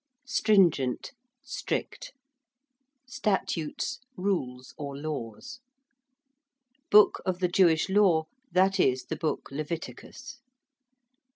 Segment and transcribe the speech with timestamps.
[0.25, 1.11] ~stringent~:
[1.43, 2.11] strict.
[3.05, 5.59] ~statutes~: rules or laws.
[6.89, 10.39] ~Book of the Jewish Law~: that is, the book Leviticus.